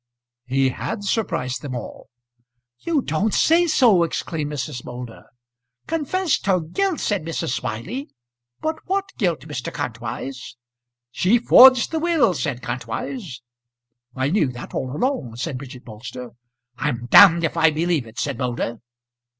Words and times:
He 0.47 0.69
had 0.69 1.03
surprised 1.03 1.61
them 1.61 1.75
all. 1.75 2.09
"You 2.79 3.03
don't 3.03 3.35
say 3.35 3.67
so," 3.67 4.01
exclaimed 4.01 4.51
Mrs. 4.51 4.83
Moulder. 4.83 5.25
"Confessed 5.85 6.47
her 6.47 6.59
guilt," 6.59 6.99
said 6.99 7.23
Mrs. 7.23 7.49
Smiley. 7.49 8.09
"But 8.61 8.77
what 8.87 9.11
guilt, 9.19 9.41
Mr. 9.41 9.71
Kantwise?" 9.71 10.55
"She 11.11 11.37
forged 11.37 11.91
the 11.91 11.99
will," 11.99 12.33
said 12.33 12.63
Kantwise. 12.63 13.41
"I 14.15 14.31
knew 14.31 14.47
that 14.53 14.73
all 14.73 14.89
along," 14.91 15.35
said 15.35 15.59
Bridget 15.59 15.85
Bolster. 15.85 16.31
"I'm 16.79 17.05
d 17.05 17.45
if 17.45 17.55
I 17.55 17.69
believe 17.69 18.07
it," 18.07 18.17
said 18.17 18.39
Moulder. 18.39 18.79